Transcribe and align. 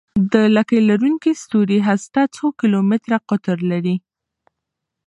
د 0.33 0.35
لکۍ 0.55 0.79
لرونکي 0.89 1.31
ستوري 1.41 1.79
هسته 1.87 2.21
څو 2.35 2.45
کیلومتره 2.59 3.17
قطر 3.29 3.57
لري. 3.71 3.95